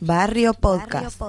[0.00, 1.20] Barrio Podcast.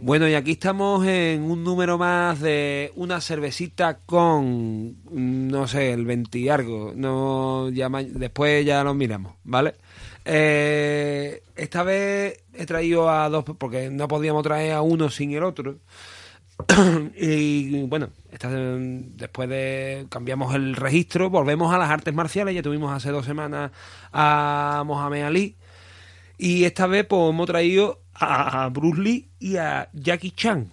[0.00, 6.06] Bueno, y aquí estamos en un número más de una cervecita con, no sé, el
[6.06, 6.92] 20 y algo.
[6.96, 9.74] No, ya después ya lo miramos, ¿vale?
[10.24, 15.44] Eh, esta vez he traído a dos, porque no podíamos traer a uno sin el
[15.44, 15.76] otro.
[17.16, 22.54] y bueno, esta, después de cambiamos el registro, volvemos a las artes marciales.
[22.54, 23.70] Ya tuvimos hace dos semanas
[24.12, 25.56] a Mohamed Ali
[26.42, 30.72] y esta vez pues hemos traído a, Bruce Lee y a Jackie Chan.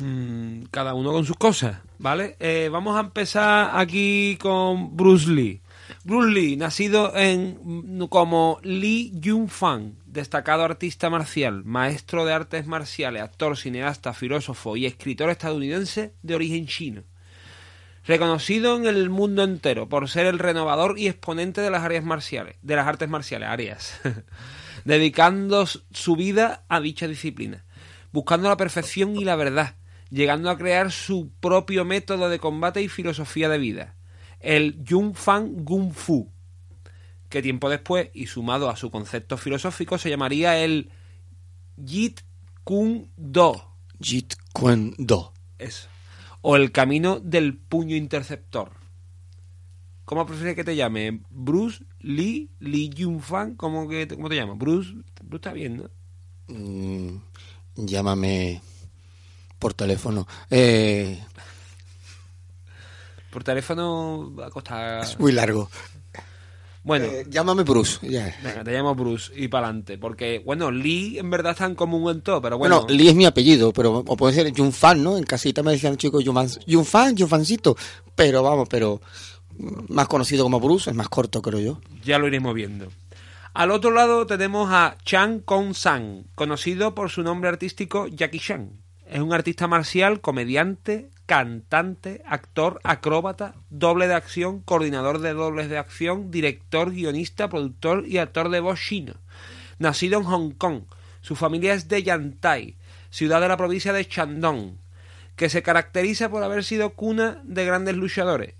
[0.00, 2.34] Mm, cada uno con sus cosas, ¿vale?
[2.40, 5.60] Eh, vamos a empezar aquí con Bruce Lee.
[6.02, 13.56] Bruce Lee, nacido en como Lee Jung-fan, destacado artista marcial, maestro de artes marciales, actor,
[13.56, 17.04] cineasta, filósofo y escritor estadounidense de origen chino.
[18.04, 22.56] Reconocido en el mundo entero por ser el renovador y exponente de las áreas marciales,
[22.62, 24.00] de las artes marciales, áreas.
[24.84, 27.64] dedicando su vida a dicha disciplina,
[28.12, 29.76] buscando la perfección y la verdad,
[30.10, 33.94] llegando a crear su propio método de combate y filosofía de vida,
[34.40, 36.30] el Jung Fan Gung Fu,
[37.28, 40.90] que tiempo después, y sumado a su concepto filosófico, se llamaría el
[41.82, 42.20] Jit
[42.64, 43.74] Kune Do.
[44.00, 45.32] Jit Kune Do.
[45.58, 45.88] Eso.
[46.42, 48.72] O el camino del puño interceptor.
[50.04, 51.22] ¿Cómo prefieres que te llame?
[51.30, 52.50] ¿Bruce Lee?
[52.60, 53.54] ¿Lee Jung Fan?
[53.54, 54.58] ¿Cómo, que, ¿Cómo te llamas?
[54.58, 55.90] Bruce, Bruce está bien, ¿no?
[56.54, 57.16] Mm,
[57.76, 58.60] llámame
[59.58, 60.26] por teléfono.
[60.50, 61.18] Eh,
[63.30, 65.02] por teléfono va a costar...
[65.02, 65.70] Es muy largo.
[66.84, 67.98] Bueno, eh, llámame Bruce.
[68.02, 69.98] Venga, te llamo Bruce y para adelante.
[69.98, 72.80] Porque, bueno, Lee en verdad está en común en todo, pero bueno.
[72.80, 75.16] Bueno, Lee es mi apellido, pero o puede ser Jun Fan, ¿no?
[75.16, 77.76] En casita me decían chicos Jun Fan, Jun Fancito.
[78.16, 79.00] Pero vamos, pero
[79.88, 81.80] más conocido como Bruce, es más corto, creo yo.
[82.04, 82.88] Ya lo iremos viendo.
[83.54, 88.70] Al otro lado tenemos a Chan Kong Sang, conocido por su nombre artístico Jackie Chan.
[89.06, 95.76] Es un artista marcial, comediante, cantante, actor, acróbata, doble de acción, coordinador de dobles de
[95.76, 99.14] acción, director, guionista, productor y actor de voz chino.
[99.78, 100.84] Nacido en Hong Kong,
[101.20, 102.76] su familia es de Yantai,
[103.10, 104.76] ciudad de la provincia de Shandong,
[105.36, 108.54] que se caracteriza por haber sido cuna de grandes luchadores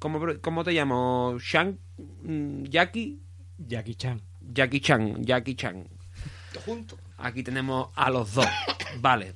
[0.00, 1.36] ¿Cómo, te llamo?
[1.38, 1.76] ¿Shang?
[2.22, 3.20] Mm, ¿Jackie?
[3.58, 4.18] Jackie Chan.
[4.40, 5.86] Jackie Chan, Jackie Chan.
[6.64, 6.96] Junto.
[7.18, 8.46] Aquí tenemos a los dos.
[9.00, 9.34] vale.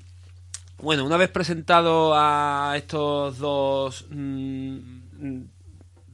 [0.79, 4.79] Bueno, una vez presentado a estos dos mm,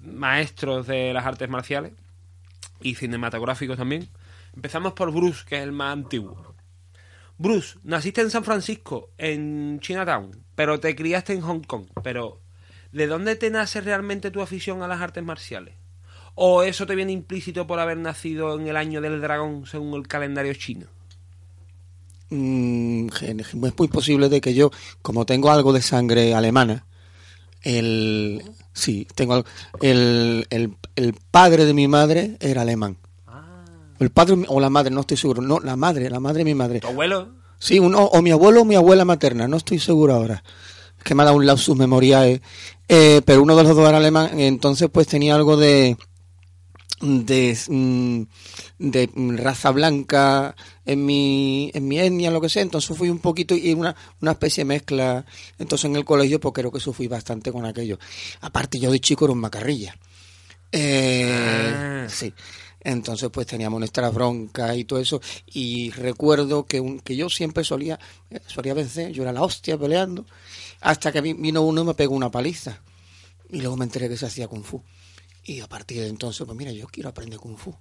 [0.03, 1.93] maestros de las artes marciales
[2.81, 4.09] y cinematográficos también,
[4.55, 6.57] empezamos por Bruce, que es el más antiguo.
[7.39, 12.41] Bruce, naciste en San Francisco, en Chinatown, pero te criaste en Hong Kong, pero
[12.93, 15.75] ¿de dónde te nace realmente tu afición a las artes marciales?
[16.35, 20.07] ¿O eso te viene implícito por haber nacido en el año del dragón según el
[20.07, 20.87] calendario chino?
[22.31, 24.71] Mm, es muy posible de que yo,
[25.03, 26.87] como tengo algo de sangre alemana,
[27.63, 28.43] el
[28.73, 29.45] sí, tengo
[29.83, 32.97] el, el, padre de mi madre era alemán.
[33.27, 33.65] Ah.
[33.99, 35.43] El padre o la madre, no estoy seguro.
[35.43, 36.81] No, la madre, la madre de mi madre.
[36.81, 37.29] ¿Tu abuelo?
[37.59, 40.43] Sí, uno, o mi abuelo o mi abuela materna, no estoy seguro ahora
[41.03, 42.41] que me ha dado un lapsus memoriae,
[42.89, 45.97] eh, pero uno de los dos era alemán, entonces pues tenía algo de
[47.01, 48.23] de, mm,
[48.79, 49.11] de
[49.43, 53.73] raza blanca en mi, en mi etnia, lo que sea, entonces fui un poquito y
[53.73, 55.25] una, una especie de mezcla,
[55.59, 57.99] entonces en el colegio pues creo que sufrí bastante con aquello.
[58.43, 59.97] Aparte yo de chico era un macarrilla.
[60.73, 62.07] Eh, ah.
[62.09, 62.33] Sí.
[62.83, 65.21] Entonces, pues teníamos nuestra bronca y todo eso.
[65.47, 67.99] Y recuerdo que, un, que yo siempre solía,
[68.31, 70.25] eh, solía vencer, yo era la hostia peleando.
[70.81, 72.81] Hasta que vino uno y me pegó una paliza.
[73.49, 74.83] Y luego me enteré que se hacía kung fu.
[75.45, 77.77] Y a partir de entonces, pues mira, yo quiero aprender kung fu.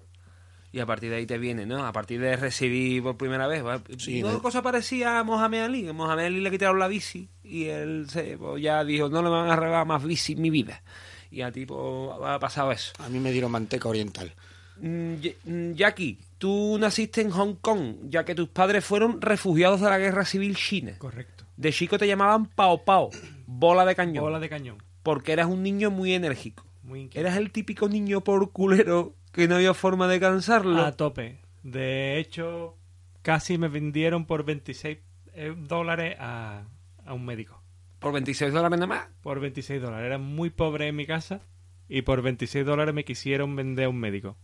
[0.72, 1.84] Y a partir de ahí te viene, ¿no?
[1.86, 3.63] A partir de recibir por primera vez.
[3.98, 5.88] Sí, Una cosa parecía a Mohamed Ali.
[5.88, 9.30] A Mohamed Ali le quitaron la bici y él se, pues, ya dijo, no le
[9.30, 10.84] van a regalar más bici en mi vida.
[11.31, 11.80] Y a ti pues,
[12.24, 12.94] ha pasado eso.
[13.00, 14.34] A mí me dieron manteca oriental.
[14.81, 19.90] Mm, mm, Jackie, tú naciste en Hong Kong, ya que tus padres fueron refugiados de
[19.90, 20.95] la guerra civil china.
[21.00, 21.39] Correcto.
[21.60, 23.10] De chico te llamaban Pao Pao,
[23.46, 24.24] bola de cañón.
[24.24, 24.78] Bola de cañón.
[25.04, 26.64] Porque eras un niño muy enérgico.
[26.84, 30.82] Muy Eras el típico niño por culero que no había forma de cansarlo.
[30.82, 31.42] A tope.
[31.64, 32.78] De hecho,
[33.24, 35.00] casi me vendieron por 26
[35.34, 36.64] eh, dólares a,
[37.06, 37.62] a un médico.
[38.00, 39.08] ¿Por 26 dólares nada más?
[39.22, 40.06] Por 26 dólares.
[40.06, 41.42] Era muy pobre en mi casa
[41.90, 44.38] y por 26 dólares me quisieron vender a un médico.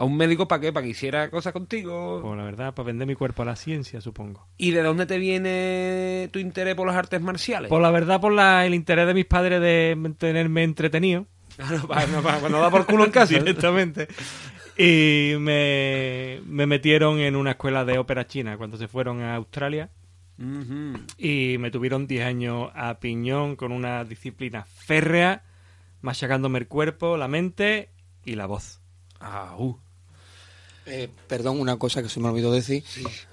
[0.00, 0.72] ¿A un médico para qué?
[0.72, 2.20] ¿Para que hiciera cosas contigo?
[2.22, 4.48] Pues la verdad, para vender mi cuerpo a la ciencia, supongo.
[4.56, 7.68] ¿Y de dónde te viene tu interés por las artes marciales?
[7.68, 11.26] Por la verdad, por la, el interés de mis padres de tenerme entretenido.
[11.56, 13.34] Claro, para, no, para cuando da por culo en casa.
[13.38, 14.08] Directamente.
[14.78, 19.90] Y me, me metieron en una escuela de ópera china cuando se fueron a Australia.
[20.38, 20.98] Ujú.
[21.18, 25.44] Y me tuvieron 10 años a piñón con una disciplina férrea,
[26.00, 27.90] machacándome el cuerpo, la mente
[28.24, 28.80] y la voz.
[29.20, 29.78] Ah, uh.
[30.90, 32.82] Eh, perdón, una cosa que se me olvidó decir,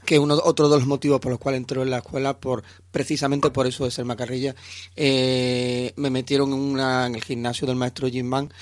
[0.06, 3.50] que uno otro de los motivos por los cuales entró en la escuela, por precisamente
[3.50, 4.56] por eso de ser macarrilla,
[4.96, 8.54] eh, me metieron en, una, en el gimnasio del maestro Jim Van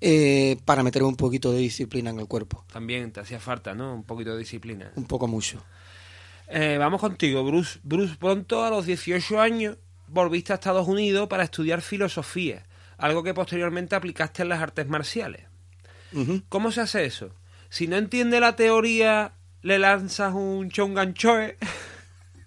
[0.00, 3.92] eh, para meterme un poquito de disciplina en el cuerpo, También te hacía falta, ¿no?
[3.92, 4.90] Un poquito de disciplina.
[4.96, 5.62] un poco mucho.
[6.48, 7.78] Eh, vamos contigo, Bruce.
[7.82, 9.76] Bruce, pronto a los 18 años
[10.08, 12.64] volviste a Estados Unidos para estudiar filosofía,
[12.96, 15.42] algo que posteriormente aplicaste en las artes marciales.
[16.48, 17.30] ¿Cómo se hace eso?
[17.70, 21.56] Si no entiende la teoría, le lanzas un chonganchoe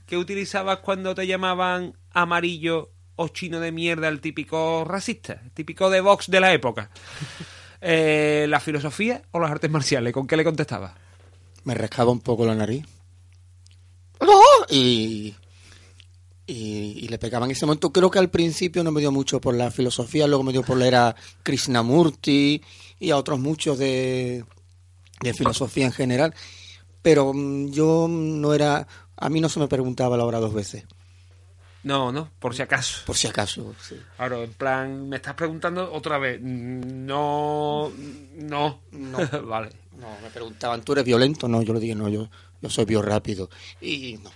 [0.05, 5.89] que utilizabas cuando te llamaban amarillo o chino de mierda, el típico racista, el típico
[5.89, 6.91] de Vox de la época.
[7.85, 10.13] Eh, ¿La filosofía o las artes marciales?
[10.13, 10.93] ¿Con qué le contestabas?
[11.65, 12.85] Me rascaba un poco la nariz.
[14.21, 14.39] ¡No!
[14.69, 15.35] Y,
[16.47, 17.91] y, y le pegaba en ese momento.
[17.91, 20.77] Creo que al principio no me dio mucho por la filosofía, luego me dio por
[20.77, 22.61] leer a Krishnamurti
[23.01, 24.45] y a otros muchos de,
[25.23, 26.33] de filosofía en general.
[27.01, 28.87] Pero mm, yo no era.
[29.17, 30.85] A mí no se me preguntaba la hora dos veces,
[31.83, 33.01] No, no, por si acaso.
[33.05, 33.73] por si acaso.
[33.81, 33.95] sí.
[34.17, 36.39] Claro, en plan, me estás preguntando otra vez.
[36.41, 37.91] Mm, No,
[38.35, 38.79] no.
[38.91, 39.17] No.
[39.47, 39.69] vale.
[39.99, 41.47] No, me preguntaban, ¿tú eres violento?
[41.47, 42.27] No, yo le dije, no, yo,
[42.61, 43.49] yo soy biorápido.
[43.79, 44.31] Y no, no.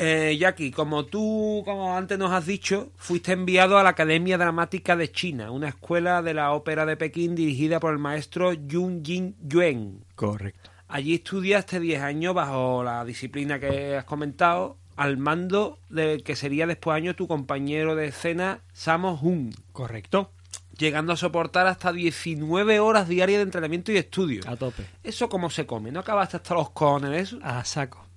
[0.00, 4.94] Eh, Jackie, como tú, como antes nos has dicho, fuiste enviado a la Academia Dramática
[4.94, 9.34] de China, una escuela de la ópera de Pekín dirigida por el maestro Yun Jin
[9.42, 10.04] Yuen.
[10.14, 10.70] Correcto.
[10.86, 16.68] Allí estudiaste 10 años bajo la disciplina que has comentado, al mando de que sería
[16.68, 20.30] después año tu compañero de escena, Samo Hun, Correcto.
[20.78, 24.42] llegando a soportar hasta 19 horas diarias de entrenamiento y estudio.
[24.46, 24.84] A tope.
[25.02, 25.90] ¿Eso cómo se come?
[25.90, 26.70] ¿No acabaste hasta los
[27.14, 27.40] eso?
[27.42, 28.07] A saco.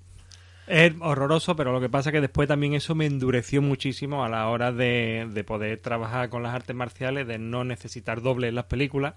[0.72, 4.30] Es horroroso, pero lo que pasa es que después también eso me endureció muchísimo a
[4.30, 8.56] la hora de, de poder trabajar con las artes marciales, de no necesitar doble en
[8.56, 9.16] las películas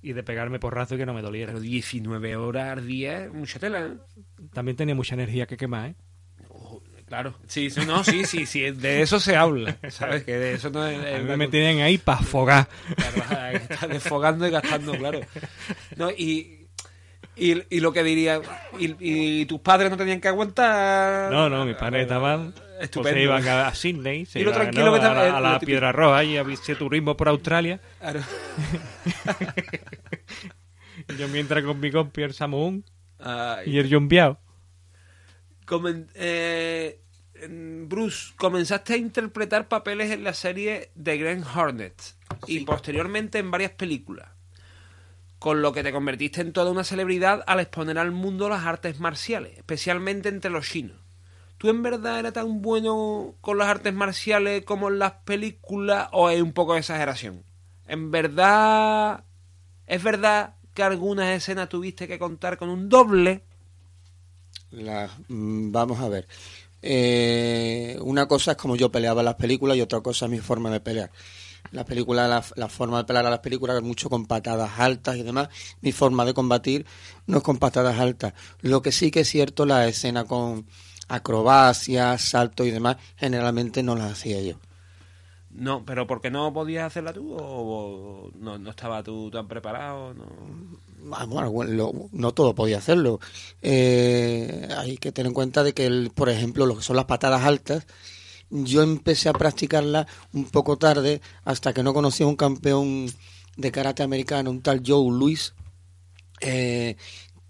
[0.00, 1.52] y de pegarme porrazo y que no me doliera.
[1.52, 3.96] Pero 19 horas al día, mucha tela, ¿eh?
[4.52, 5.94] También tenía mucha energía que quemar, ¿eh?
[7.08, 10.22] Claro, sí, sí, no, sí, sí, sí, de eso se habla, ¿sabes?
[10.22, 10.98] Que de eso no es...
[10.98, 12.68] A es mí una me tienen ahí para afogar.
[12.94, 15.20] Claro, ahí está desfogando y gastando, claro.
[15.96, 16.61] No, y,
[17.36, 18.40] y, y lo que diría,
[18.78, 21.30] y, y tus padres no tenían que aguantar...
[21.32, 22.52] No, no, mis padres estaban...
[22.92, 24.92] Pues se iban a, Sydney, se Y iban, tranquilo ¿no?
[24.92, 25.66] que estaba- a eh, la, a lo la típico.
[25.70, 27.80] Piedra Roja y a hacer turismo por Australia.
[28.00, 28.20] Claro.
[31.18, 32.34] Yo mientras con mi compi el
[33.66, 34.38] y el John Biao.
[35.66, 37.00] Comen- eh,
[37.48, 42.00] Bruce, comenzaste a interpretar papeles en la serie The Green Hornet
[42.46, 44.28] y posteriormente en varias películas,
[45.42, 49.00] con lo que te convertiste en toda una celebridad al exponer al mundo las artes
[49.00, 50.98] marciales, especialmente entre los chinos.
[51.58, 56.30] ¿Tú en verdad eras tan bueno con las artes marciales como en las películas o
[56.30, 57.44] es un poco de exageración?
[57.86, 59.24] ¿En verdad
[59.86, 63.44] es verdad que algunas escenas tuviste que contar con un doble?
[64.70, 66.26] La- mm, vamos a ver.
[66.82, 70.40] Eh, una cosa es como yo peleaba en las películas y otra cosa es mi
[70.40, 71.10] forma de pelear.
[71.70, 75.16] La película, la, la forma de pelear a las películas es mucho con patadas altas
[75.16, 75.48] y demás.
[75.80, 76.84] Mi forma de combatir
[77.26, 78.34] no es con patadas altas.
[78.60, 80.66] Lo que sí que es cierto, la escena con
[81.08, 84.58] acrobacias, saltos y demás, generalmente no las hacía yo.
[85.50, 87.36] No, pero ¿por qué no podías hacerla tú?
[87.38, 90.14] ¿O no, no estaba tú tan preparado?
[90.14, 90.26] No.
[91.12, 93.18] Ah, bueno, lo- no todo podía hacerlo.
[93.60, 97.06] Eh, hay que tener en cuenta de que, el, por ejemplo, lo que son las
[97.06, 97.86] patadas altas,
[98.52, 103.10] yo empecé a practicarlas un poco tarde, hasta que no conocí a un campeón
[103.56, 105.54] de karate americano, un tal Joe Luis,
[106.40, 106.96] eh,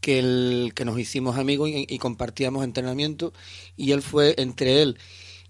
[0.00, 3.32] que, el, que nos hicimos amigos y, y compartíamos entrenamiento,
[3.76, 4.98] y él fue entre él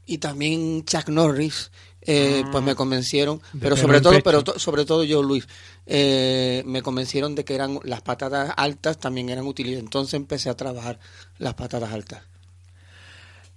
[0.06, 1.71] y también Chuck Norris,
[2.02, 4.25] eh, pues me convencieron, De pero sobre todo, pecho.
[4.25, 5.47] pero to- sobre todo yo Luis,
[5.87, 10.56] eh, me convencieron de que eran las patadas altas también eran útiles, entonces empecé a
[10.56, 10.99] trabajar
[11.38, 12.23] las patadas altas.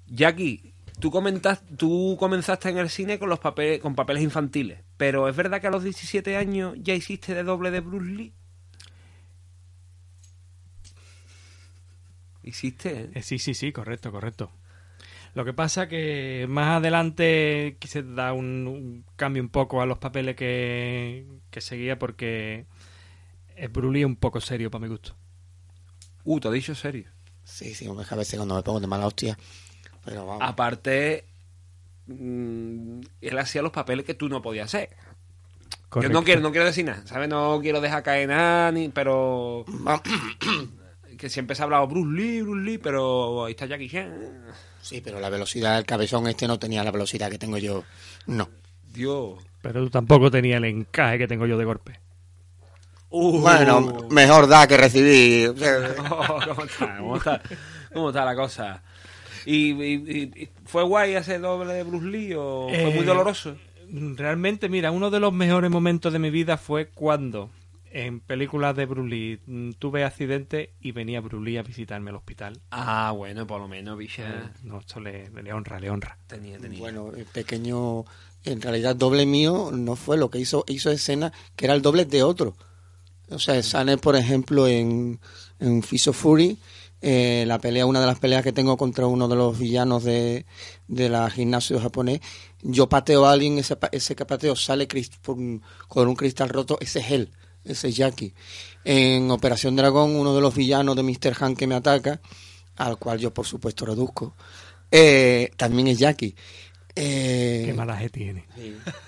[0.08, 5.28] Jackie, tú, comentas, tú comenzaste en el cine con, los papeles, con papeles infantiles, pero
[5.30, 8.34] ¿es verdad que a los 17 años ya hiciste de doble de Bruce Lee?
[12.44, 13.10] Hiciste, ¿eh?
[13.16, 14.52] Eh, sí, sí, sí, correcto, correcto.
[15.34, 19.98] Lo que pasa que más adelante quise dar un, un cambio un poco a los
[19.98, 22.68] papeles que, que seguía porque
[23.56, 25.16] es Brulí un poco serio para mi gusto.
[26.24, 27.10] Uh, te he dicho serio.
[27.44, 29.38] Sí, sí, que a veces cuando me pongo de mala hostia.
[30.06, 30.44] Pero vamos.
[30.44, 31.26] Aparte,
[32.08, 34.90] mm, él hacía los papeles que tú no podías hacer.
[36.02, 37.30] Yo no quiero, no quiero decir nada, ¿sabes?
[37.30, 39.66] No quiero dejar caer nada, ni, pero...
[41.18, 44.44] que siempre se ha hablado Bruce Lee, Bruce Lee, pero ahí está Jackie Chan.
[44.82, 47.84] Sí, pero la velocidad del cabezón este no tenía la velocidad que tengo yo.
[48.28, 48.50] No.
[48.94, 49.40] Dios.
[49.62, 52.00] Pero tú tampoco tenías el encaje que tengo yo de golpe.
[53.10, 53.40] Uh.
[53.40, 55.52] Bueno, mejor da que sea,
[56.12, 56.98] Oh, ¿Cómo está?
[56.98, 57.42] ¿Cómo está?
[57.94, 58.84] ¿Cómo está la cosa?
[59.46, 63.06] ¿Y, y- y- y fue guay ese doble de Bruce Lee o fue muy Eh,
[63.06, 63.56] doloroso?
[63.90, 67.50] Realmente, mira, uno de los mejores momentos de mi vida fue cuando
[67.92, 72.18] en películas de Bruce Lee mm, tuve accidente y venía Bruce Lee a visitarme al
[72.18, 72.60] hospital.
[72.72, 74.52] Ah, bueno, por lo menos, bicha.
[74.64, 76.18] No, esto le, le honra, le honra.
[76.28, 76.80] Tenía, tenía.
[76.80, 78.04] bueno, el pequeño.
[78.44, 80.66] En realidad, doble mío no fue lo que hizo.
[80.68, 82.56] Hizo escena que era el doble de otro.
[83.30, 85.20] O sea, sale, por ejemplo, en,
[85.60, 86.58] en Fist of Fury.
[87.08, 90.48] Eh, la pelea, una de las peleas que tengo contra uno de los villanos de,
[90.88, 92.20] de la gimnasio japonés,
[92.64, 94.88] yo pateo a alguien, ese, ese que pateo sale
[95.22, 97.30] con un cristal roto, ese es él,
[97.64, 98.34] ese es Jackie.
[98.84, 101.36] En Operación Dragón, uno de los villanos de Mr.
[101.42, 102.22] Han que me ataca,
[102.76, 104.34] al cual yo por supuesto reduzco,
[104.90, 106.36] eh, también es Jackie.
[106.96, 108.46] Eh, Qué malaje tiene.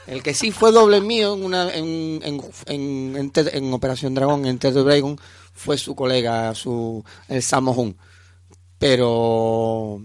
[0.05, 4.59] el que sí fue doble mío en una en, en, en, en Operación Dragón, en
[4.59, 5.17] Ted Dragon,
[5.57, 7.97] fue su colega, su el Samo Hun.
[8.77, 9.99] Pero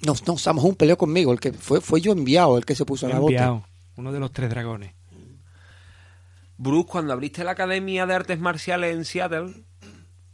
[0.00, 2.84] no, no, Samo Hun peleó conmigo, el que fue fue yo enviado, el que se
[2.84, 3.32] puso a la bota.
[3.32, 3.66] Enviado.
[3.96, 4.92] Uno de los tres dragones.
[6.56, 9.64] Bruce, cuando abriste la Academia de Artes Marciales en Seattle,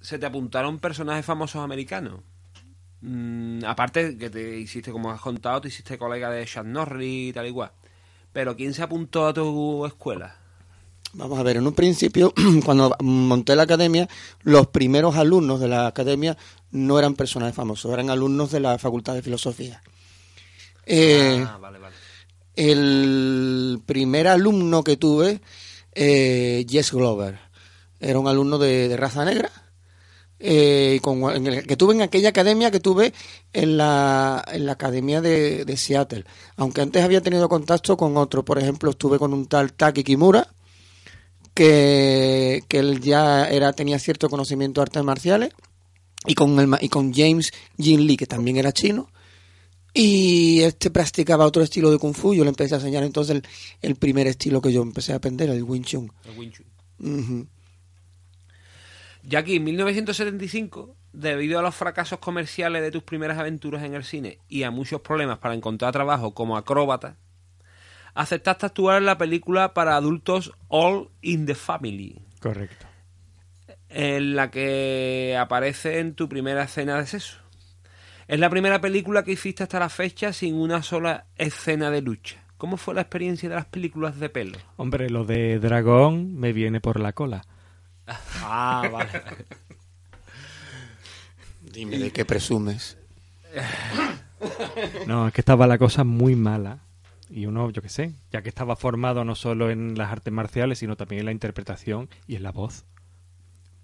[0.00, 2.20] se te apuntaron personajes famosos americanos.
[3.00, 7.32] Mm, aparte que te hiciste, como has contado, te hiciste colega de Sean Norris y
[7.32, 7.72] tal y cual.
[8.32, 10.39] Pero ¿quién se apuntó a tu escuela?
[11.12, 12.32] Vamos a ver, en un principio,
[12.64, 14.08] cuando monté la academia,
[14.42, 16.36] los primeros alumnos de la academia
[16.70, 19.82] no eran personajes famosos, eran alumnos de la Facultad de Filosofía.
[20.86, 21.94] Eh, ah, vale, vale.
[22.56, 25.40] el primer alumno que tuve,
[25.94, 27.38] eh, Jess Glover,
[27.98, 29.50] era un alumno de, de raza negra,
[30.38, 33.12] eh, con- en el- que tuve en aquella academia que tuve
[33.52, 36.24] en la, en la academia de, de Seattle.
[36.56, 40.46] Aunque antes había tenido contacto con otro, por ejemplo, estuve con un tal Taki Kimura,
[41.54, 45.50] que, que él ya era, tenía cierto conocimiento de artes marciales,
[46.26, 49.08] y con, el, y con James Jin Lee, que también era chino,
[49.92, 52.34] y este practicaba otro estilo de Kung Fu.
[52.34, 53.42] Yo le empecé a enseñar entonces el,
[53.82, 56.12] el primer estilo que yo empecé a aprender, el Wing Chun.
[56.24, 57.48] El Wing Chun.
[59.22, 64.38] Jackie, en 1975, debido a los fracasos comerciales de tus primeras aventuras en el cine
[64.48, 67.16] y a muchos problemas para encontrar trabajo como acróbata,
[68.14, 72.86] aceptaste actuar en la película para adultos All in the Family, Correcto.
[73.88, 77.38] en la que aparece en tu primera escena de sexo.
[78.28, 82.44] Es la primera película que hiciste hasta la fecha sin una sola escena de lucha.
[82.58, 84.58] ¿Cómo fue la experiencia de las películas de pelo?
[84.76, 87.42] Hombre, lo de dragón me viene por la cola.
[88.42, 89.10] Ah, vale.
[91.62, 92.96] Dime de qué presumes.
[95.06, 96.80] No, es que estaba la cosa muy mala.
[97.30, 100.80] Y uno, yo qué sé, ya que estaba formado no solo en las artes marciales,
[100.80, 102.84] sino también en la interpretación y en la voz,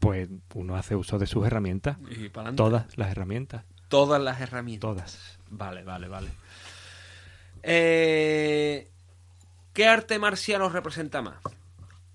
[0.00, 1.98] pues uno hace uso de sus herramientas.
[2.10, 2.28] Y.
[2.56, 3.64] Todas las herramientas.
[3.88, 4.80] Todas las herramientas.
[4.80, 5.38] Todas.
[5.48, 6.28] Vale, vale, vale.
[7.62, 8.90] Eh,
[9.72, 11.38] ¿Qué arte marcial os representa más?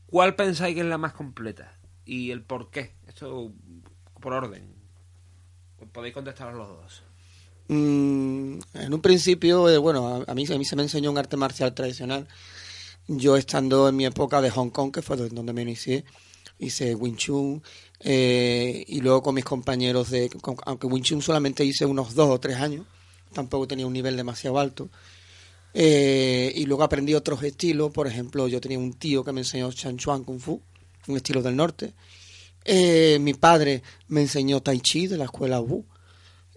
[0.08, 1.78] ¿Cuál pensáis que es la más completa?
[2.06, 2.96] ¿Y el por qué?
[3.08, 3.54] Esto
[4.20, 4.76] por orden.
[5.94, 7.04] Podéis contestar los dos.
[7.72, 11.38] Mm, en un principio, eh, bueno, a, mí, a mí se me enseñó un arte
[11.38, 12.28] marcial tradicional.
[13.08, 16.04] Yo estando en mi época de Hong Kong, que fue do- donde me inicié,
[16.60, 17.64] hice Wing Chun
[18.02, 20.30] eh, y luego con mis compañeros de...
[20.66, 22.86] aunque Wing Chun solamente hice unos dos o tres años,
[23.34, 24.90] tampoco tenía un nivel demasiado alto.
[25.74, 29.72] Eh, y luego aprendí otros estilos, por ejemplo, yo tenía un tío que me enseñó
[29.72, 30.62] Chan Chuan Kung Fu,
[31.08, 31.94] un estilo del norte.
[33.20, 35.86] Mi padre me enseñó Tai Chi de la escuela Wu.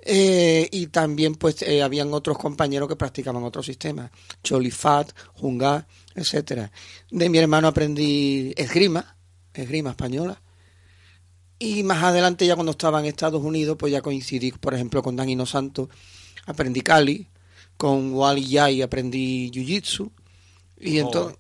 [0.07, 4.11] Eh, y también pues eh, habían otros compañeros que practicaban otros sistemas,
[4.43, 6.71] Cholifat, Junga, etcétera.
[7.11, 9.17] De mi hermano aprendí esgrima,
[9.55, 10.43] esgrima española.
[11.59, 15.17] Y más adelante ya cuando estaba en Estados Unidos, pues ya coincidí, por ejemplo, con
[15.17, 15.89] Danilo Santos,
[16.45, 17.27] aprendí Kali,
[17.79, 20.11] con Wally Yai aprendí Jiu-Jitsu.
[20.81, 21.39] Y entonces,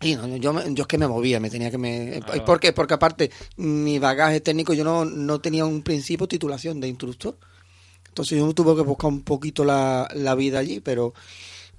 [0.00, 2.20] Sí, no, yo, yo es que me movía, me tenía que me...
[2.44, 2.72] ¿Por qué?
[2.72, 7.38] Porque aparte, mi bagaje técnico, yo no, no tenía un principio titulación de instructor.
[8.12, 11.14] Entonces yo tuve que buscar un poquito la, la vida allí, pero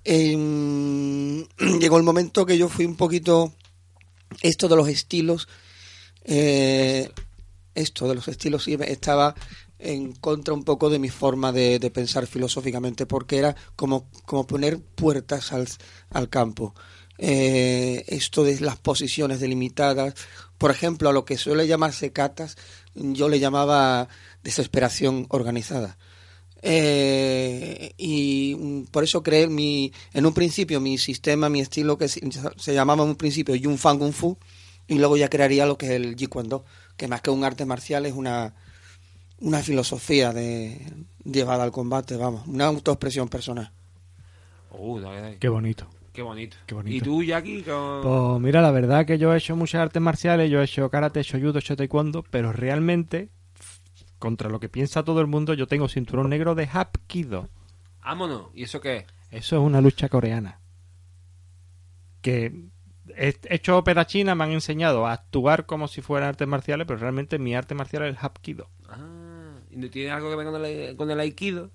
[0.04, 1.46] em,
[1.80, 3.54] llegó el momento que yo fui un poquito...
[4.42, 5.48] Esto de los estilos,
[6.24, 7.12] eh,
[7.76, 9.36] esto de los estilos sí estaba
[9.78, 14.48] en contra un poco de mi forma de, de pensar filosóficamente, porque era como, como
[14.48, 15.68] poner puertas al,
[16.10, 16.74] al campo.
[17.20, 20.16] Eh, esto de las posiciones delimitadas,
[20.58, 22.58] por ejemplo, a lo que suele llamarse catas,
[22.96, 24.08] yo le llamaba
[24.44, 25.98] desesperación organizada.
[26.66, 28.56] Eh, y
[28.92, 32.22] por eso creé mi, en un principio mi sistema, mi estilo que se,
[32.58, 34.38] se llamaba en un principio Yun Fan Kung Fu
[34.88, 36.50] y luego ya crearía lo que es el Jeet Kune
[36.96, 38.54] que más que un arte marcial es una,
[39.40, 40.80] una filosofía de
[41.26, 43.72] llevada al combate, vamos, una autoexpresión personal.
[44.72, 45.38] Uh, dale, dale.
[45.40, 45.88] Qué bonito.
[46.14, 46.58] Qué bonito.
[46.68, 46.96] Qué bonito.
[46.96, 47.64] ¿Y tú, Jackie?
[47.64, 48.02] ¿Cómo-
[48.32, 51.20] Pues mira, la verdad que yo he hecho muchas artes marciales, yo he hecho karate,
[51.20, 53.30] he hecho judo, he hecho taekwondo, pero realmente,
[54.24, 57.50] contra lo que piensa todo el mundo, yo tengo cinturón negro de Hapkido.
[58.02, 58.52] Vámonos.
[58.54, 59.06] ¿Y eso qué es?
[59.32, 60.62] Eso es una lucha coreana.
[62.22, 62.70] Que
[63.18, 67.02] he hecho ópera china, me han enseñado a actuar como si fueran artes marciales, pero
[67.02, 68.70] realmente mi arte marcial es el Hapkido.
[68.88, 71.72] Ah, ¿y no tiene algo que ver con el, con el Aikido?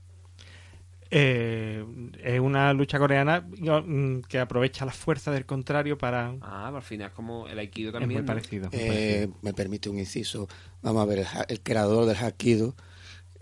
[1.10, 1.84] Eh,
[2.22, 6.34] es una lucha coreana mm, que aprovecha la fuerza del contrario para...
[6.42, 8.20] Ah, al final es como el Aikido Es muy también.
[8.20, 8.26] ¿no?
[8.26, 8.68] parecido.
[8.70, 9.34] muy Eh, parecido.
[9.42, 10.48] me permite un inciso.
[10.82, 12.74] Vamos a ver, el, ha- el creador del Hapkido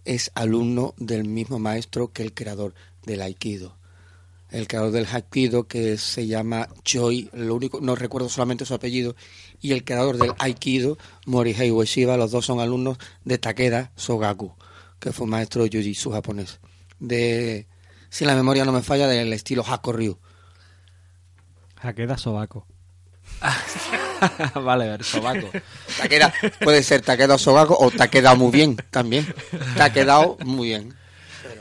[0.04, 3.76] es alumno del mismo maestro que el creador del Aikido.
[4.50, 9.16] El creador del Hapkido que se llama Choi, lo único, no recuerdo solamente su apellido,
[9.60, 14.54] y el creador del Aikido, Morihei Ueshiba, los dos son alumnos de Takeda Sogaku,
[15.00, 16.60] que fue un maestro de Jiu-Jitsu japonés.
[16.98, 17.66] De,
[18.08, 20.18] si la memoria no me falla, del estilo Hakoryu.
[21.80, 22.66] Hakeda Sobako.
[24.62, 25.50] vale, el sobaco.
[25.98, 29.26] Takeda, puede ser Takeda Sogaku o Takeda muy bien también.
[29.76, 30.94] Te ha quedado muy bien.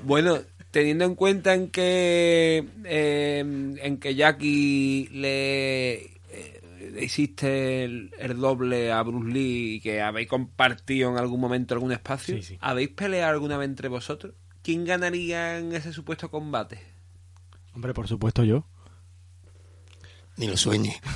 [0.04, 0.40] Bueno,
[0.72, 6.62] teniendo en cuenta en que eh, en que Jackie le eh,
[6.94, 11.74] le hiciste el, el doble a Bruce Lee y que habéis compartido en algún momento
[11.74, 12.58] algún espacio, Sí, sí.
[12.62, 14.34] ¿habéis peleado alguna vez entre vosotros?
[14.66, 16.80] ¿Quién ganaría en ese supuesto combate?
[17.76, 18.66] Hombre, por supuesto yo.
[20.38, 21.00] Ni lo sueñe.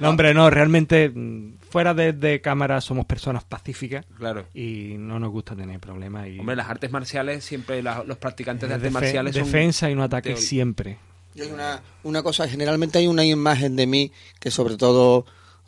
[0.00, 4.46] No, hombre, no, realmente mm, fuera de, de cámara somos personas pacíficas Claro.
[4.52, 6.26] y no nos gusta tener problemas.
[6.26, 9.90] Y Hombre, las artes marciales siempre la- los practicantes de es artes marciales son defensa
[9.90, 10.98] y no ataque siempre.
[11.34, 15.24] Yo hay una, una cosa, generalmente hay una imagen de mí que sobre todo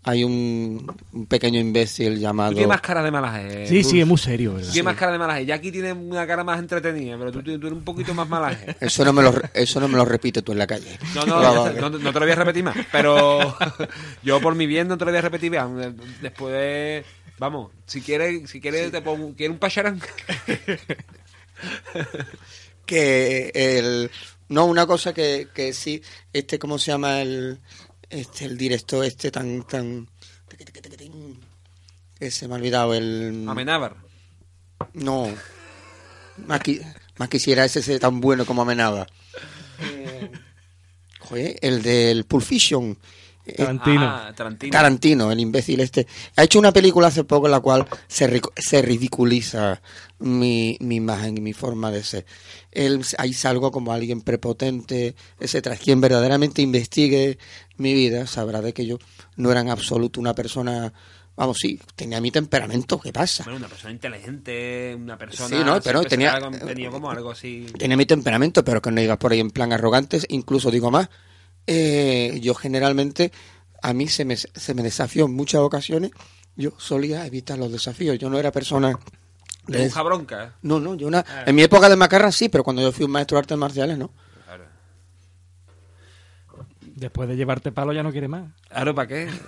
[0.06, 2.50] hay un, un pequeño imbécil llamado...
[2.50, 3.66] Tú tienes más cara de malaje.
[3.66, 4.66] sí, sí, es muy serio, ¿verdad?
[4.66, 5.46] Tú tienes más cara de malaje.
[5.46, 8.76] Jackie tiene una cara más entretenida, pero tú, tú eres un poquito más malaje.
[8.80, 10.98] Eso no, me lo, eso no me lo repite tú en la calle.
[11.14, 11.40] No, no,
[11.90, 12.76] no, te lo voy a repetir más.
[12.92, 13.56] Pero
[14.22, 15.94] yo por mi bien no te lo voy a repetir más.
[16.20, 17.04] Después,
[17.38, 20.02] vamos, si quieres, si quieres te pongo, ¿quieres un pacharán?
[22.84, 24.10] que el
[24.48, 27.60] no una cosa que, que sí este cómo se llama el
[28.14, 30.08] este el director este tan tan
[32.18, 33.96] que se me ha olvidado el Amenábar.
[34.94, 35.28] no.
[36.48, 36.82] Más, qui-
[37.18, 39.06] más quisiera ese ser tan bueno como Amenaba
[39.80, 40.30] Eh,
[41.20, 42.98] joder, el del Pulp Fiction
[43.56, 44.02] Tarantino.
[44.06, 44.70] Ah, Tarantino.
[44.72, 48.80] Tarantino, el imbécil este, ha hecho una película hace poco en la cual se, se
[48.82, 49.82] ridiculiza
[50.18, 52.26] mi, mi imagen y mi forma de ser.
[52.72, 55.76] Él, ahí salgo como alguien prepotente, etcétera.
[55.76, 57.38] Quien verdaderamente investigue
[57.76, 58.98] mi vida sabrá de que yo
[59.36, 60.92] no era en absoluto una persona,
[61.36, 63.44] vamos, sí, tenía mi temperamento, ¿qué pasa?
[63.44, 65.48] Bueno, una persona inteligente, una persona.
[65.48, 67.66] Sí, no, pero tenía- será algo- tenía como algo así.
[67.78, 71.08] Tenía mi temperamento, pero que no iba por ahí en plan arrogantes, incluso digo más,
[71.66, 73.32] eh, yo generalmente,
[73.82, 76.10] a mí se me, se me desafió en muchas ocasiones,
[76.56, 78.98] yo solía evitar los desafíos, yo no era persona...
[79.66, 80.44] De bronca.
[80.44, 80.50] ¿eh?
[80.62, 83.10] No, no, yo una, en mi época de macarra sí, pero cuando yo fui un
[83.10, 84.10] maestro de artes marciales, no.
[84.44, 84.64] Claro.
[86.82, 88.52] Después de llevarte palo ya no quiere más.
[88.68, 89.28] Claro, ¿para qué?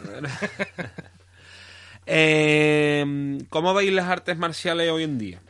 [2.09, 5.43] Eh, ¿Cómo veis las artes marciales hoy en día?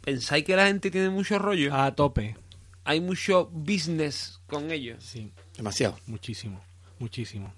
[0.00, 1.74] ¿Pensáis que la gente tiene mucho rollo?
[1.74, 2.36] A tope.
[2.84, 5.02] ¿Hay mucho business con ellos?
[5.02, 5.96] Sí, Demasiado.
[6.06, 6.60] muchísimo,
[6.98, 7.52] muchísimo.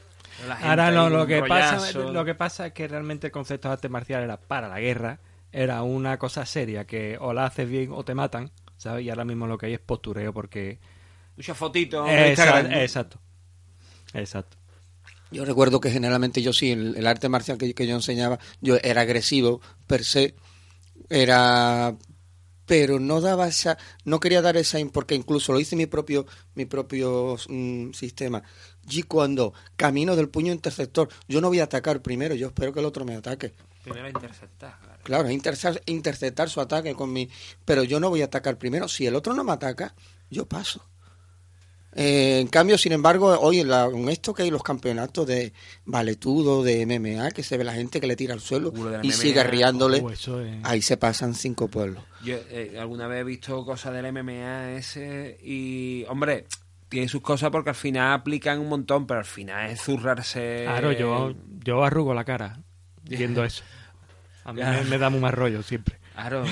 [0.63, 3.89] Ahora lo, lo que pasa, lo que pasa es que realmente el concepto de arte
[3.89, 5.21] marcial era para la guerra,
[5.53, 9.05] era una cosa seria que o la haces bien o te matan, ¿sabes?
[9.05, 10.81] Y ahora mismo lo que hay es postureo porque
[11.37, 13.19] Muchas fotitos Exacto, exacto.
[14.13, 14.57] Exacto.
[15.31, 18.77] Yo recuerdo que generalmente yo sí, el, el arte marcial que, que yo enseñaba, yo
[18.83, 20.37] era agresivo per se,
[21.11, 21.97] era
[22.67, 26.65] pero no daba esa, no quería dar esa, porque incluso lo hice mi propio, mi
[26.65, 28.43] propio mm, sistema.
[28.89, 32.81] Y cuando camino del puño interceptor, yo no voy a atacar primero, yo espero que
[32.81, 33.53] el otro me ataque.
[33.83, 35.01] Primero interceptar, claro.
[35.03, 37.29] Claro, interceptar, interceptar su ataque con mi...
[37.67, 38.89] Pero yo no voy a atacar primero.
[38.89, 39.95] Si el otro no me ataca,
[40.31, 40.83] yo paso.
[41.97, 45.53] Eh, en cambio, sin embargo, hoy en la- con esto que hay los campeonatos de
[45.85, 49.13] valetudo, de MMA, que se ve la gente que le tira al suelo y MMA,
[49.13, 50.19] sigue riándole, Oh, es-
[50.65, 52.03] ahí se pasan cinco pueblos.
[52.25, 56.47] Yo eh, alguna vez he visto cosas del MMA ese y, hombre,
[56.89, 60.63] tiene sus cosas porque al final aplican un montón, pero al final es zurrarse.
[60.65, 62.61] Claro, yo, yo arrugo la cara
[63.05, 63.63] viendo eso.
[64.45, 65.99] A mí me, me da muy más rollo siempre.
[66.15, 66.45] Claro,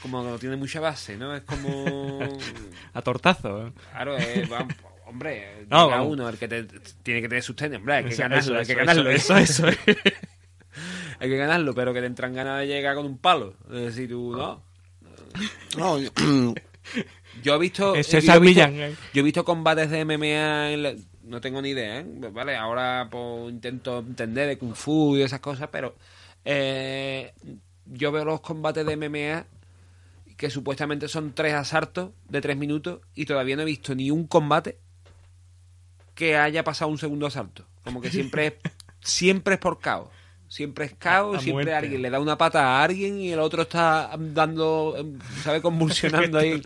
[0.00, 1.34] como que no tiene mucha base, ¿no?
[1.34, 2.38] Es como...
[2.94, 3.66] A tortazo.
[3.66, 3.72] ¿eh?
[3.90, 4.48] Claro, eh,
[5.06, 6.64] hombre, No, llega uno, el que te,
[7.02, 9.10] tiene que tener sustento, hombre, hay que Eso, ganarlo, eso, hay que eso, ganarlo.
[9.10, 9.82] eso, eso, eso.
[11.20, 13.54] hay que ganarlo, pero que te entran ganas de llegar con un palo.
[13.68, 14.62] Es decir, tú, no.
[15.76, 16.10] No, yo-
[17.42, 17.94] Yo he visto.
[17.94, 18.94] Eh, yo, he visto eh.
[19.14, 20.72] yo he visto combates de MMA.
[20.72, 22.04] en la- no tengo ni idea, ¿eh?
[22.32, 25.94] Vale, ahora pues, intento entender de Kung Fu y esas cosas, pero.
[26.44, 27.32] eh,
[27.90, 29.46] yo veo los combates de MMA
[30.36, 34.26] que supuestamente son tres asaltos de tres minutos y todavía no he visto ni un
[34.26, 34.78] combate
[36.14, 37.66] que haya pasado un segundo asalto.
[37.84, 38.54] Como que siempre es,
[39.00, 40.08] siempre es por caos.
[40.48, 43.38] Siempre es caos, A- a siempre alguien le da una pata a alguien y el
[43.38, 45.62] otro está dando, em, ¿sabe?
[45.62, 46.60] Convulsionando ahí.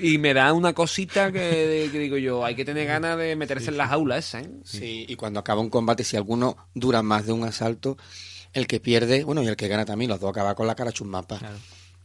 [0.00, 3.70] Y me da una cosita que, que digo yo, hay que tener ganas de meterse
[3.70, 4.50] en las aulas esa, ¿eh?
[4.62, 7.96] Sí, y cuando acaba un combate, si alguno dura más de un asalto,
[8.52, 10.92] el que pierde, bueno, y el que gana también, los dos acaban con la cara
[10.92, 11.38] chumapa.
[11.38, 11.56] Claro.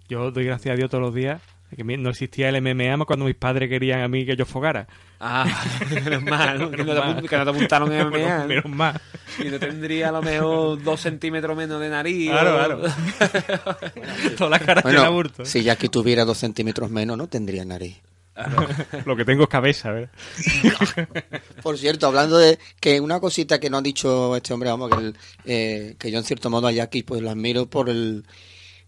[0.09, 1.41] Yo doy gracias a Dios todos los días
[1.73, 4.87] que no existía el MMA cuando mis padres querían a mí que yo fogara.
[5.21, 5.45] Ah,
[6.03, 6.69] menos mal, ¿no?
[6.71, 8.11] Que, no te, que no apuntaron en MMA.
[8.17, 8.47] Menos, ¿no?
[8.47, 9.01] menos mal.
[9.39, 12.29] Y no tendría a lo mejor dos centímetros menos de nariz.
[12.29, 12.81] Claro, o- claro.
[14.37, 15.45] Toda la cara tiene Bueno, aburto.
[15.45, 17.97] si Jackie tuviera dos centímetros menos, no tendría nariz.
[19.05, 20.09] Lo que tengo es cabeza, ¿verdad?
[21.63, 24.97] Por cierto, hablando de que una cosita que no ha dicho este hombre, vamos, que,
[24.97, 25.15] el,
[25.45, 28.23] eh, que yo en cierto modo a Jackie pues lo admiro por el,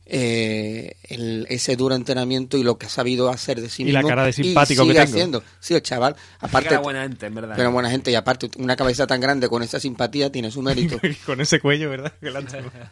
[0.05, 3.99] eh, el- ese duro entrenamiento y lo que ha sabido hacer de sí Y la
[3.99, 4.09] mismo.
[4.09, 5.15] cara de simpático y que sigue tengo.
[5.15, 5.43] haciendo.
[5.59, 7.53] Sí, el chaval, Aparte, era buena gente, en verdad.
[7.55, 10.99] pero buena gente y aparte una cabeza tan grande con esa simpatía tiene su mérito.
[11.25, 12.13] Con ese cuello, ¿verdad?
[12.19, 12.31] Que.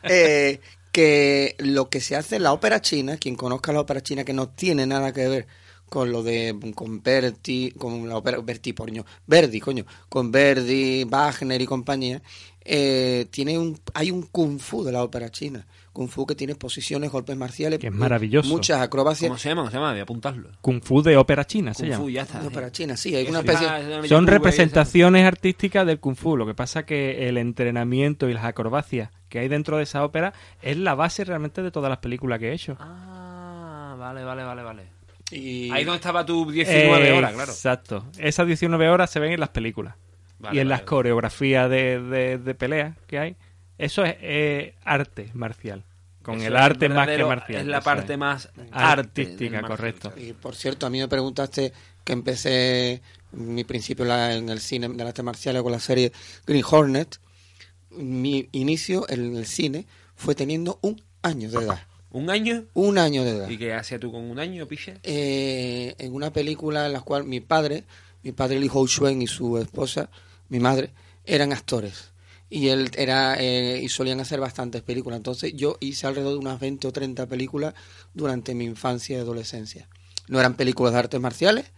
[0.04, 0.60] Eh,
[0.92, 4.34] que lo que se hace en la ópera china, quien conozca la ópera china, que
[4.34, 5.48] no tiene nada que ver
[5.91, 11.62] con lo de con Verdi, con la ópera Verdi, porño, Verdi, coño, con Verdi, Wagner
[11.62, 12.21] y compañía,
[12.63, 16.56] eh, tiene un hay un kung fu de la ópera china, kung fu que tiene
[16.56, 18.47] posiciones, golpes marciales, Que es maravilloso.
[18.47, 19.27] muchas acrobacias.
[19.27, 19.63] ¿Cómo se llama?
[19.63, 19.91] ¿Cómo se llama?
[19.91, 20.49] Voy a apuntarlo.
[20.62, 22.04] Kung Fu de ópera china se Kung llama.
[22.06, 22.39] Fu, ya está.
[22.39, 23.67] de ópera china, sí, hay una especie.
[23.67, 26.38] eso iba a Son representaciones artísticas del Kung Fu.
[26.38, 30.32] Lo que pasa que el entrenamiento y las acrobacias que hay dentro de esa ópera
[30.62, 32.77] es la base realmente de todas las películas que he hecho.
[32.80, 35.01] Ah, vale, vale, vale, vale.
[35.32, 37.52] Y- Ahí donde estaba tu 19 Eh, horas, claro.
[37.52, 38.06] Exacto.
[38.17, 39.96] Esas 19 horas se ven en las películas.
[40.39, 40.86] Vale, y en vale, las vale.
[40.88, 43.36] coreografías de, de, de pelea que hay.
[43.78, 45.84] Eso es eh, arte marcial.
[46.22, 47.62] Con Eso el es arte más que marcial.
[47.62, 48.20] Es la parte es.
[48.20, 49.78] más arte artística, del marcial.
[49.78, 50.13] correcto.
[50.17, 54.60] Y por cierto, a mí me preguntaste que empecé mi principio en la- en el
[54.60, 56.12] cine de las artes marciales con la serie
[56.46, 57.20] Green Hornet.
[57.91, 61.82] Mi inicio en el cine fue teniendo un año de edad.
[62.12, 62.65] ¿Un año?
[62.74, 63.50] Un año de edad.
[63.50, 64.95] ¿Y qué hacías tú con un año, piche?
[65.04, 67.86] Eh, en una película en la cual mi padre,
[68.24, 70.10] mi padre Li Hou Shuen y su esposa,
[70.50, 70.91] mi madre,
[71.26, 72.12] eran actores.
[72.50, 75.17] Y él era eh, y solían hacer bastantes películas.
[75.17, 77.74] Entonces yo hice alrededor de unas 20 o 30 películas
[78.13, 79.88] durante mi infancia y adolescencia.
[80.28, 81.71] No eran películas de artes marciales,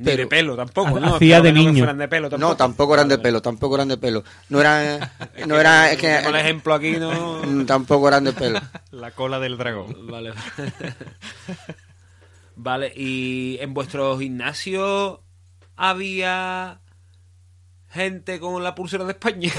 [0.00, 1.16] Ni de pelo tampoco, ¿no?
[1.16, 1.78] hacía de no niño.
[1.78, 2.50] fueran de pelo tampoco.
[2.50, 4.24] No, tampoco eran de pelo, tampoco eran de pelo.
[4.48, 5.12] No era,
[5.46, 7.42] no era, es que, el ejemplo aquí, ¿no?
[7.42, 8.60] Mm, tampoco eran de pelo.
[8.92, 9.94] La cola del dragón.
[10.06, 10.32] Vale.
[12.56, 15.22] vale, y en vuestro gimnasio
[15.76, 16.80] había
[17.90, 19.52] gente con la pulsera de España.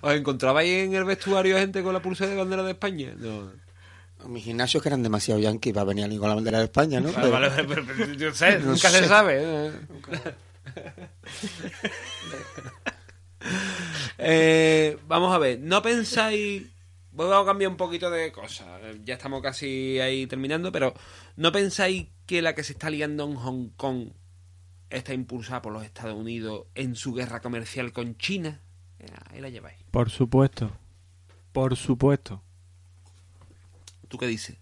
[0.00, 3.12] ¿Os encontrabais en el vestuario gente con la pulsera de bandera de España?
[3.18, 3.67] No.
[4.26, 7.12] Mis gimnasios que eran demasiado yanquis para venir alguien con la bandera de España, ¿no?
[7.12, 9.38] Vale, vale, pero- pero yo sé, No nunca se sabe.
[9.42, 9.72] ¿eh?
[14.18, 16.64] Eh, vamos a ver, ¿no pensáis...
[17.12, 18.66] Voy a cambiar un poquito de cosas.
[19.04, 20.94] Ya estamos casi ahí terminando, pero
[21.36, 24.10] ¿no pensáis que la que se está liando en Hong Kong
[24.90, 28.60] está impulsada por los Estados Unidos en su guerra comercial con China?
[29.30, 29.78] Ahí la lleváis.
[29.90, 30.70] Por supuesto.
[31.52, 32.42] Por supuesto.
[34.08, 34.56] ¿Tú qué dices?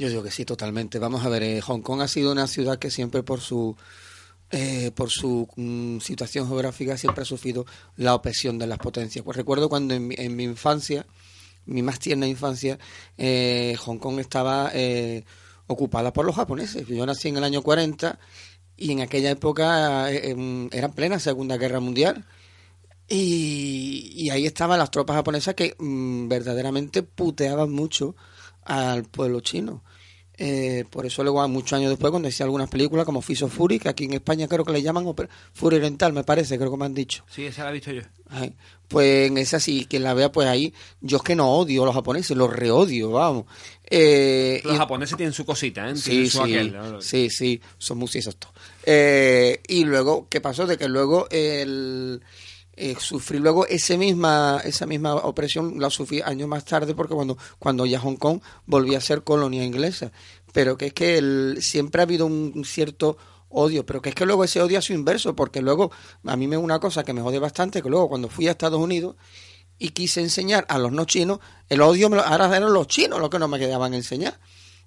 [0.00, 0.98] Yo digo que sí, totalmente.
[0.98, 3.76] Vamos a ver, eh, Hong Kong ha sido una ciudad que siempre por su
[4.50, 9.22] eh, por su mm, situación geográfica siempre ha sufrido la opresión de las potencias.
[9.22, 11.06] Pues recuerdo cuando en mi, en mi infancia,
[11.66, 12.78] mi más tierna infancia,
[13.18, 14.72] eh, Hong Kong estaba
[15.66, 16.86] ocupada por los japoneses.
[16.86, 18.18] Yo nací en el año 40
[18.78, 22.24] y en aquella época em, era plena Segunda Guerra Mundial.
[23.06, 28.16] Y, y ahí estaban las tropas japonesas que mm, verdaderamente puteaban mucho
[28.70, 29.82] al pueblo chino.
[30.42, 33.90] Eh, por eso luego, muchos años después, cuando decía algunas películas como Fiso Fury, que
[33.90, 35.04] aquí en España creo que le llaman
[35.52, 37.24] Fury Oriental, me parece, creo que me han dicho.
[37.28, 38.00] Sí, esa la he visto yo.
[38.30, 38.54] Ay,
[38.88, 41.86] pues en esa sí, quien la vea, pues ahí, yo es que no odio a
[41.86, 43.44] los japoneses, los reodio, vamos.
[43.90, 45.96] Eh, Los y- japoneses tienen su cosita, ¿eh?
[45.96, 47.02] Sí, su sí, aquel, ¿no?
[47.02, 48.54] sí, sí, son muy todos.
[48.86, 50.66] Eh, y luego, ¿qué pasó?
[50.66, 52.22] De que luego el,
[52.74, 57.36] eh, sufrí luego ese misma, esa misma opresión, la sufrí años más tarde, porque cuando,
[57.58, 60.12] cuando ya Hong Kong volvía a ser colonia inglesa.
[60.52, 63.16] Pero que es que el- siempre ha habido un, cierto
[63.48, 65.90] odio, pero que es que luego ese odio ha sido inverso, porque luego
[66.24, 68.80] a mí me una cosa que me jode bastante, que luego cuando fui a Estados
[68.80, 69.16] Unidos
[69.78, 73.18] y quise enseñar a los no chinos, el odio me lo- ahora eran los chinos
[73.20, 74.38] los que no me quedaban enseñar.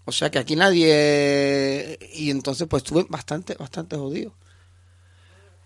[0.06, 1.98] O sea que aquí nadie...
[2.14, 4.34] Y entonces pues estuve bastante, bastante jodido.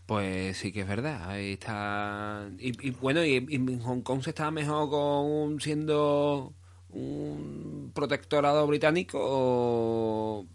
[0.07, 2.49] Pues sí que es verdad, ahí está.
[2.59, 6.53] Y, y bueno, y, y en Hong Kong se está mejor con siendo
[6.89, 10.45] un protectorado británico o,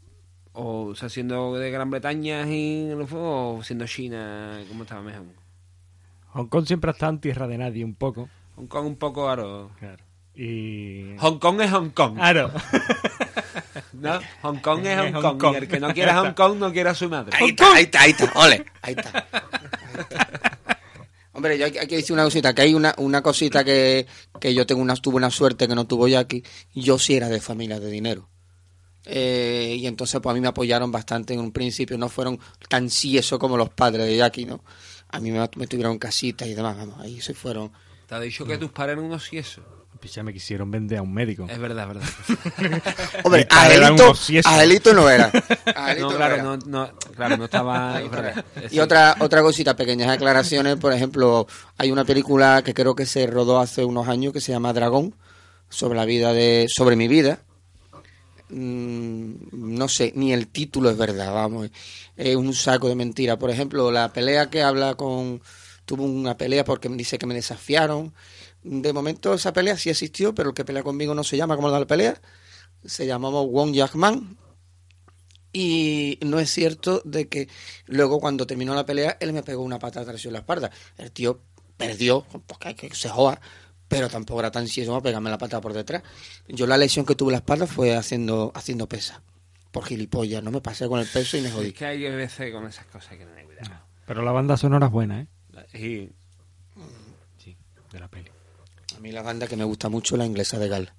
[0.55, 5.27] o, sea, siendo de Gran Bretaña y o siendo China, ¿cómo estaba mejor?
[6.29, 8.31] Hong Kong siempre ha estado en tierra de nadie un poco.
[8.57, 9.71] Hong Kong un poco aro.
[9.79, 10.03] Claro.
[10.35, 11.15] Y...
[11.19, 12.15] Hong Kong es Hong Kong.
[12.15, 12.51] Claro.
[13.93, 14.21] ¿no?
[14.43, 15.39] Hong Kong es Hong, Hong Kong.
[15.39, 15.55] Kong.
[15.55, 17.37] Y el que no quiera Hong Kong no quiera a su madre.
[17.39, 19.11] Ahí está, ahí está, ahí está, ole, ahí está.
[19.13, 20.59] Ahí está.
[21.35, 24.07] Hombre, yo hay, hay que decir una cosita, que hay una, una cosita que,
[24.39, 27.41] que yo tengo una, tuve una suerte que no tuvo Jackie, yo sí era de
[27.41, 28.29] familia de dinero.
[29.05, 32.91] Eh, y entonces pues a mí me apoyaron bastante en un principio, no fueron tan
[32.91, 34.63] siesos como los padres de Jackie, ¿no?
[35.09, 37.73] A mí me, me tuvieron casita y demás, vamos, ahí se fueron.
[38.07, 39.63] Te ha dicho que tus padres eran unos eso.
[40.03, 41.47] Pues ya me quisieron vender a un médico.
[41.49, 42.83] Es verdad, es verdad.
[43.23, 43.47] Hombre.
[43.49, 45.31] Angelito no era.
[46.01, 46.43] No, no claro, era.
[46.43, 48.01] no, no, claro, no estaba.
[48.71, 53.27] Y otra otra cosita, pequeñas aclaraciones, por ejemplo, hay una película que creo que se
[53.27, 55.15] rodó hace unos años que se llama Dragón,
[55.69, 57.41] sobre la vida de, sobre mi vida.
[58.49, 61.71] Mm, no sé, ni el título es verdad, vamos,
[62.17, 63.39] es un saco de mentira.
[63.39, 65.43] Por ejemplo, la pelea que habla con,
[65.85, 68.13] tuvo una pelea porque me dice que me desafiaron.
[68.65, 71.69] De momento esa pelea sí existió, pero el que pelea conmigo no se llama como
[71.69, 72.21] la pelea.
[72.85, 74.37] Se llamaba Wong Jackman,
[75.53, 77.49] y no es cierto de que
[77.87, 80.71] luego cuando terminó la pelea él me pegó una patada atrás en la espalda.
[80.97, 81.41] El tío
[81.77, 83.41] perdió, porque hay que se joda,
[83.89, 86.03] pero tampoco era tan sieso para pegarme la patada por detrás.
[86.49, 89.23] Yo la lesión que tuve en la espalda fue haciendo haciendo pesa.
[89.71, 91.73] Por gilipollas, no me pasé con el peso y me Es jodí.
[91.73, 93.71] que hay veces con esas cosas hay que tener cuidado.
[94.07, 95.27] Pero la banda sonora es buena, ¿eh?
[95.75, 96.11] Y
[97.43, 97.57] Sí,
[97.93, 98.31] de la peli.
[99.03, 100.93] A mí la banda que me gusta mucho es la inglesa de Gal.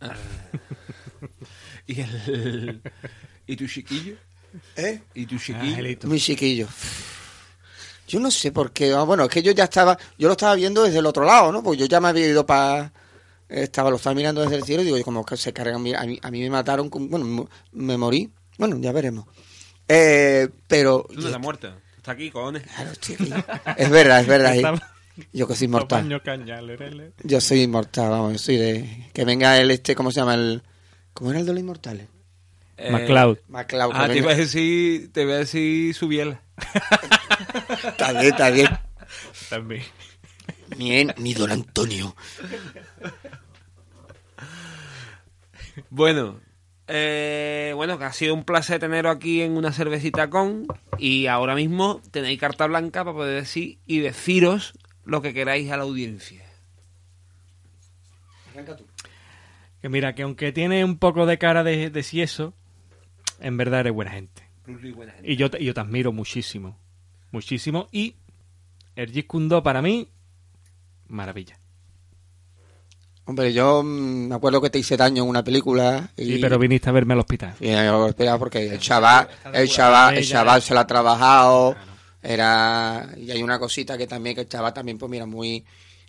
[1.88, 2.80] y el
[3.44, 4.14] y tu chiquillo
[4.76, 5.02] ¿Eh?
[5.14, 6.06] y tu chiquillo Angelito.
[6.06, 6.68] Muy chiquillo.
[8.06, 8.92] Yo no sé por qué.
[8.92, 11.50] ah, Bueno, es que yo ya estaba, yo lo estaba viendo desde el otro lado,
[11.50, 11.60] ¿no?
[11.60, 12.92] Pues yo ya me había ido para,
[13.48, 16.20] estaba lo estaba mirando desde el cielo y digo, como que se cargan, a mí,
[16.22, 18.30] a mí me mataron, con- bueno, me- morí.
[18.58, 19.26] Bueno, ya veremos.
[19.88, 23.34] Eh, pero tú no te has muerto está aquí cojones Claro, estoy aquí.
[23.76, 24.54] Es verdad, es verdad.
[24.54, 24.89] Estaba-
[25.32, 26.06] Yo que soy inmortal.
[26.10, 29.08] Eres- Yo soy inmortal, vamos, yo soy de...
[29.12, 30.34] Que venga el este, ¿cómo se llama?
[30.34, 30.62] el
[31.12, 32.06] ¿Cómo era el de los inmortales?
[32.76, 33.38] Eh, MacLeod.
[33.48, 33.90] MacLeod.
[33.94, 36.40] ah te iba a decir te iba a decir su biela
[37.88, 38.68] Está bien, está bien.
[39.50, 39.82] También.
[40.76, 42.14] Bien, mi don Antonio.
[45.90, 46.40] bueno
[46.88, 50.66] eh, bueno que ha sido un placer teneros aquí en una cervecita con
[50.98, 54.72] y ahora mismo tenéis carta blanca para poder decir y deciros
[55.10, 56.44] lo que queráis a la audiencia
[59.82, 62.54] Que mira, que aunque tiene un poco de cara de, de sieso,
[63.40, 64.42] en verdad eres buena gente.
[65.24, 66.78] Y yo te, y yo te admiro muchísimo.
[67.32, 67.88] Muchísimo.
[67.90, 68.14] Y
[68.94, 70.08] el Jeet Kune Do para mí,
[71.08, 71.58] maravilla.
[73.24, 76.10] Hombre, yo mm, me acuerdo que te hice daño en una película.
[76.16, 77.54] Y, Sí, pero viniste a verme al hospital.
[77.58, 81.74] y yo esperaba porque el chaval, el chaval, el chaval se la ha trabajado.
[82.22, 83.08] Era.
[83.16, 85.64] Y hay una cosita que también, que el chaval también, pues mira, muy.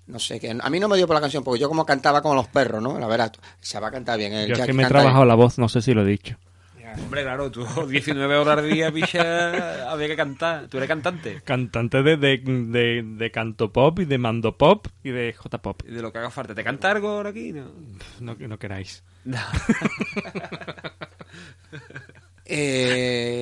[0.07, 2.21] No sé, que a mí no me dio por la canción, porque yo como cantaba
[2.21, 2.99] como los perros, ¿no?
[2.99, 4.33] La verdad, el chaval canta bien.
[4.33, 4.89] El Yo es que me he bien.
[4.89, 6.35] trabajado la voz, no sé si lo he dicho.
[7.03, 10.67] Hombre, claro, tú 19 horas al día, picha, había que cantar.
[10.67, 11.41] Tú eres cantante.
[11.45, 15.81] Cantante de, de, de, de canto pop y de mando pop y de J pop.
[15.87, 16.53] Y de lo que haga falta.
[16.53, 17.53] ¿Te canta algo ahora aquí?
[17.53, 17.71] No.
[18.19, 19.03] No, no queráis.
[19.23, 19.37] No.
[22.53, 23.40] Eh,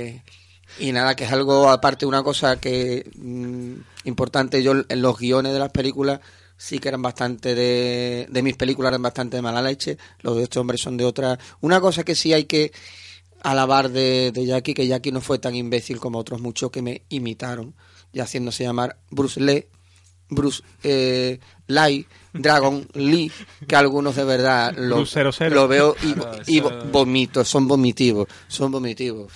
[0.78, 3.74] y nada, que es algo, aparte, una cosa que mm,
[4.08, 6.20] importante, yo en los guiones de las películas
[6.58, 10.44] sí que eran bastante de, de mis películas eran bastante de mala leche, los de
[10.44, 11.40] estos hombres son de otra.
[11.62, 12.72] Una cosa que sí hay que
[13.42, 17.04] alabar de, de Jackie, que Jackie no fue tan imbécil como otros muchos que me
[17.10, 17.74] imitaron,
[18.12, 19.66] ya haciéndose llamar Bruce Lee,
[20.30, 23.32] Bruce eh, Lai, Dragon Lee,
[23.68, 25.50] que algunos de verdad lo, Bruce 00.
[25.56, 29.32] lo veo y, Claro, y eso- vomito, son vomitivos, son vomitivos.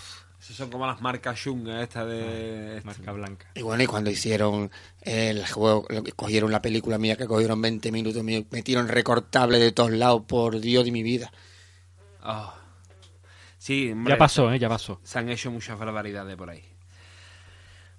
[0.54, 2.80] Son como las marcas Shunga esta de...
[2.84, 3.48] Marca blanca.
[3.56, 4.70] Y bueno, y cuando hicieron
[5.02, 9.92] el juego, cogieron la película mía, que cogieron 20 minutos, me metieron recortable de todos
[9.92, 11.32] lados, por Dios de mi vida.
[12.22, 12.56] Ah.
[13.58, 14.60] Sí, hombre, Ya pasó, ¿eh?
[14.60, 15.00] Ya pasó.
[15.04, 16.64] Se han hecho muchas barbaridades por ahí.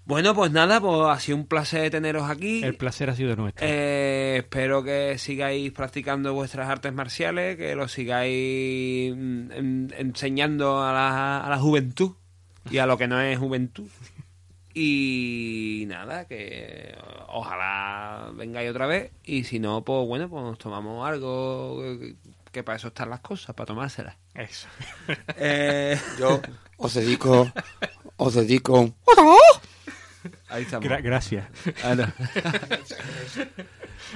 [0.06, 2.62] Bueno, pues nada, pues ha sido un placer teneros aquí.
[2.62, 3.66] El placer ha sido nuestro.
[3.66, 10.92] Eh, espero que sigáis practicando vuestras artes marciales, que lo sigáis mm, en- enseñando a
[10.92, 12.12] la, a la juventud
[12.70, 13.88] y a lo que no es juventud.
[14.74, 16.96] Y nada, que
[17.28, 19.12] ojalá vengáis otra vez.
[19.22, 21.80] Y si no, pues bueno, pues nos tomamos algo,
[22.50, 24.16] que, para eso están las cosas, para tomárselas.
[24.34, 24.66] Eso.
[25.36, 26.40] Eh, Yo
[26.76, 27.50] os dedico,
[28.16, 28.94] os dedico un...
[30.54, 30.88] ahí estamos.
[30.88, 31.46] Gra- gracias.
[31.82, 32.06] Ah, no.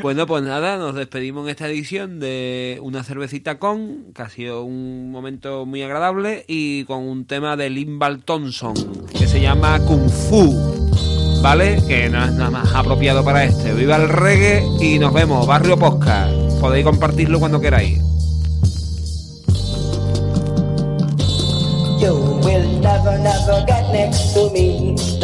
[0.03, 4.65] bueno, pues nada, nos despedimos en esta edición de una cervecita con, que ha sido
[4.65, 8.75] un momento muy agradable, y con un tema de Limbal Thompson,
[9.17, 11.83] que se llama Kung Fu, ¿vale?
[11.87, 13.73] Que no es nada más apropiado para este.
[13.75, 16.29] Viva el reggae y nos vemos, Barrio Posca.
[16.61, 18.01] Podéis compartirlo cuando queráis.
[22.01, 22.28] You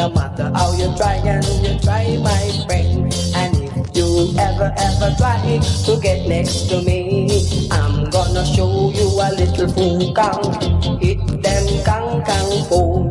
[0.05, 3.09] No matter how you try and you try, my friend.
[3.35, 7.27] And if you ever, ever try to get next to me,
[7.71, 11.01] I'm gonna show you a little fu kang.
[11.01, 13.09] Hit them kang kang fu.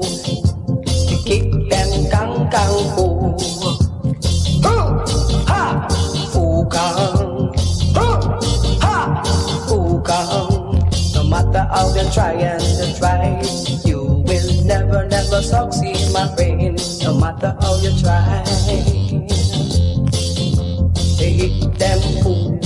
[1.25, 2.77] Kick them kang kang.
[4.61, 4.93] Huh!
[5.49, 5.87] Ha!
[6.29, 7.53] Fu kang.
[7.97, 8.07] Ha!
[10.05, 10.83] Kang.
[11.15, 12.62] No matter how they try and
[17.33, 18.43] matter how you try.
[21.19, 22.59] Hit them fool